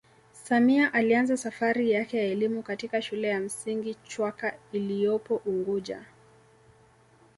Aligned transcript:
Samia 0.43 0.93
alianza 0.93 1.37
safari 1.37 1.91
yake 1.91 2.17
ya 2.17 2.23
elimu 2.23 2.63
katika 2.63 3.01
shule 3.01 3.27
ya 3.27 3.39
msingi 3.39 3.95
chwaka 4.03 4.57
iloyopo 4.71 5.35
unguja 5.45 6.05